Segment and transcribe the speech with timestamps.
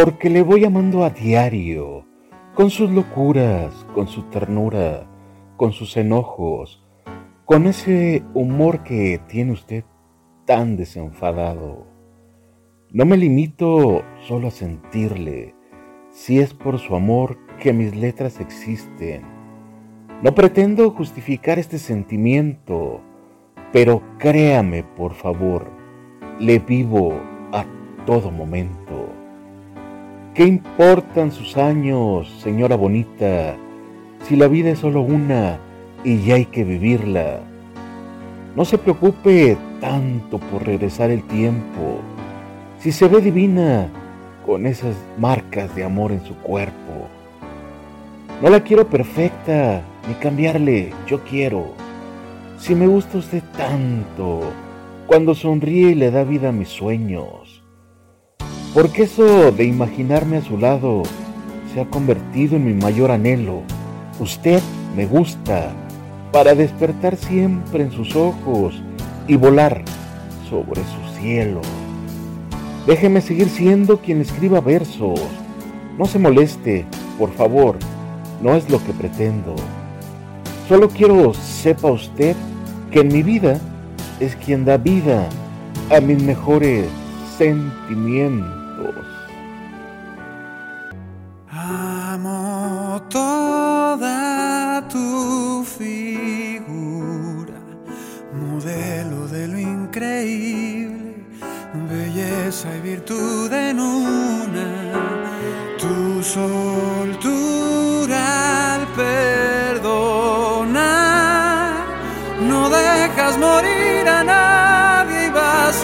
[0.00, 2.06] porque le voy amando a diario,
[2.54, 5.10] con sus locuras, con su ternura,
[5.56, 6.86] con sus enojos,
[7.44, 9.82] con ese humor que tiene usted
[10.44, 11.88] tan desenfadado.
[12.92, 15.56] No me limito solo a sentirle,
[16.10, 19.22] si es por su amor que mis letras existen.
[20.22, 23.00] No pretendo justificar este sentimiento,
[23.72, 25.66] pero créame por favor,
[26.38, 27.14] le vivo
[27.50, 27.64] a
[28.06, 28.77] todo momento.
[30.38, 33.56] ¿Qué importan sus años, señora bonita,
[34.22, 35.58] si la vida es solo una
[36.04, 37.40] y ya hay que vivirla?
[38.54, 41.98] No se preocupe tanto por regresar el tiempo,
[42.78, 43.88] si se ve divina
[44.46, 47.08] con esas marcas de amor en su cuerpo.
[48.40, 51.72] No la quiero perfecta, ni cambiarle, yo quiero.
[52.60, 54.52] Si me gusta usted tanto,
[55.08, 57.57] cuando sonríe y le da vida a mis sueños
[58.74, 61.02] porque eso de imaginarme a su lado
[61.72, 63.62] se ha convertido en mi mayor anhelo.
[64.20, 64.60] Usted
[64.96, 65.70] me gusta
[66.32, 68.82] para despertar siempre en sus ojos
[69.26, 69.82] y volar
[70.48, 71.60] sobre su cielo.
[72.86, 75.20] Déjeme seguir siendo quien escriba versos.
[75.98, 76.86] No se moleste,
[77.18, 77.76] por favor,
[78.42, 79.56] no es lo que pretendo.
[80.68, 82.36] Solo quiero sepa usted
[82.90, 83.58] que en mi vida
[84.20, 85.28] es quien da vida
[85.90, 86.86] a mis mejores
[87.38, 89.06] sentimientos.
[91.52, 93.37] Amo toda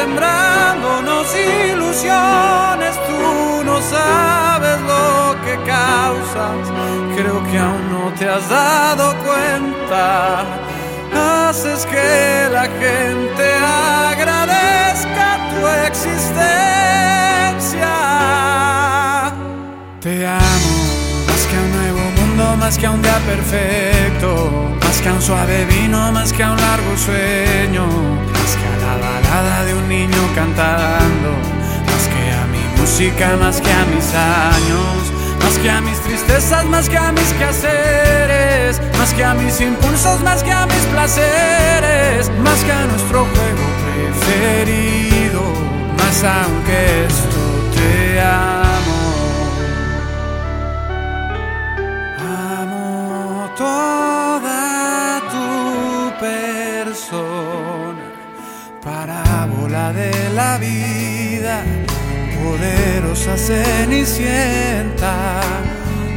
[0.00, 1.26] sembrándonos
[1.72, 6.62] ilusiones, tú no sabes lo que causas,
[7.16, 10.44] creo que aún no te has dado cuenta,
[11.48, 13.46] haces que la gente
[14.14, 17.94] agradezca tu existencia.
[20.00, 20.74] Te amo,
[21.28, 24.30] más que a un nuevo mundo, más que a un día perfecto,
[24.82, 27.79] más que a un suave vino, más que a un largo sueño,
[30.34, 31.30] cantando,
[31.86, 36.64] más que a mi música, más que a mis años, más que a mis tristezas,
[36.66, 42.30] más que a mis quehaceres, más que a mis impulsos, más que a mis placeres,
[42.44, 45.42] más que a nuestro juego preferido,
[45.98, 47.40] más aunque esto
[47.74, 49.00] te amo.
[52.60, 57.89] Amo toda tu persona,
[58.82, 61.62] parábola de la vida,
[62.42, 65.14] poderosa cenicienta,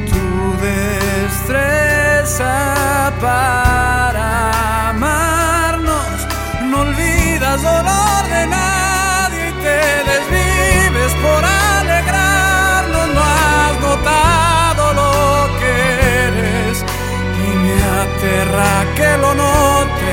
[0.09, 2.53] tu destreza
[3.19, 6.27] para amarnos,
[6.69, 9.81] no olvidas dolor de nadie y te
[10.11, 15.11] desvives por alegrarnos, no has notado lo
[15.59, 15.73] que
[16.27, 16.75] eres
[17.45, 20.12] y me aterra que lo notes.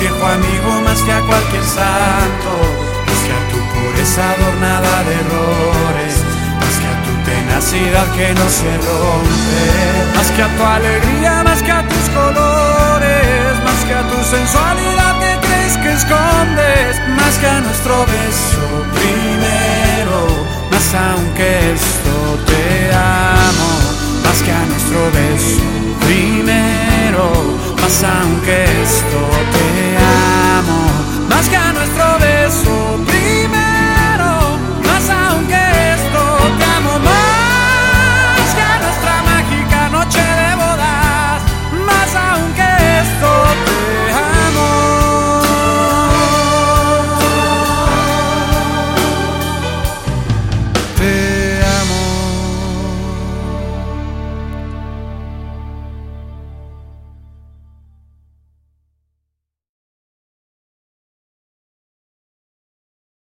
[0.00, 2.52] viejo amigo, más que a cualquier santo,
[3.06, 6.14] más que a tu pureza adornada de errores,
[6.60, 11.62] más que a tu tenacidad que no se rompe, más que a tu alegría, más
[11.62, 17.46] que a tus colores, más que a tu sensualidad que crees que escondes, más que
[17.46, 18.64] a nuestro beso
[18.96, 20.20] primero,
[20.70, 22.14] más aunque esto
[22.48, 23.70] te amo,
[24.24, 25.68] más que a nuestro beso
[26.06, 29.20] primero, más aunque esto
[29.52, 29.96] te
[30.58, 33.79] amo, más que a nuestro beso primero.